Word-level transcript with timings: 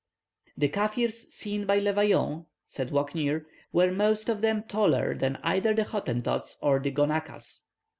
"The 0.57 0.67
Kaffirs 0.67 1.31
seen 1.31 1.67
by 1.67 1.77
Le 1.77 1.93
Vaillant," 1.93 2.47
says 2.65 2.89
Walcknaer, 2.89 3.45
"were 3.71 3.91
most 3.91 4.29
of 4.29 4.41
them 4.41 4.63
taller 4.67 5.13
than 5.13 5.37
either 5.43 5.75
the 5.75 5.83
Hottentots 5.83 6.57
or 6.59 6.79
the 6.79 6.89
Gonaquas. 6.89 7.65